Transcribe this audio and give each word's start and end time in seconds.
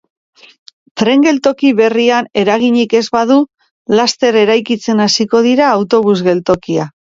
Tren 1.01 1.25
geltoki 1.25 1.73
berrian 1.79 2.29
eraginik 2.45 2.97
ez 3.01 3.03
badu, 3.17 3.39
laster 4.01 4.41
eraikitzen 4.47 5.07
hasiko 5.07 5.45
dira 5.51 5.71
autobus 5.77 6.19
geltokia. 6.33 6.91